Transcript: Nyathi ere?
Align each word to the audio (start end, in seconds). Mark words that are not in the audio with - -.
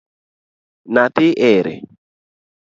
Nyathi 0.93 1.27
ere? 1.49 1.75